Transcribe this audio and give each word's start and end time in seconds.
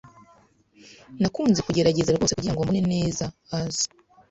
Nakunze 1.21 1.59
kugerageza 1.67 2.15
rwose 2.15 2.33
kugirango 2.33 2.61
mbone 2.65 2.81
neza 2.93 3.25
As. 3.57 3.77